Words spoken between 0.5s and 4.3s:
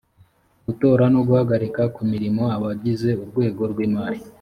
gutora no guhagarika ku mirimo abagize urwego rwimari